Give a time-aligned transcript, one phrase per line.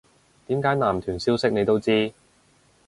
[0.47, 2.11] 點解男團消息你都知